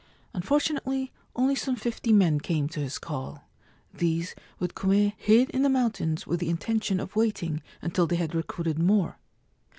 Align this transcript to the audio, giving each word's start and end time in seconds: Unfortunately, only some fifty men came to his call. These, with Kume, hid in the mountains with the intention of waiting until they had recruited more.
Unfortunately, 0.33 1.11
only 1.35 1.53
some 1.53 1.75
fifty 1.75 2.11
men 2.11 2.39
came 2.39 2.67
to 2.69 2.79
his 2.79 2.97
call. 2.97 3.47
These, 3.93 4.33
with 4.57 4.73
Kume, 4.73 5.13
hid 5.15 5.51
in 5.51 5.61
the 5.61 5.69
mountains 5.69 6.25
with 6.25 6.39
the 6.39 6.49
intention 6.49 6.99
of 6.99 7.15
waiting 7.15 7.61
until 7.83 8.07
they 8.07 8.15
had 8.15 8.33
recruited 8.33 8.79
more. 8.79 9.19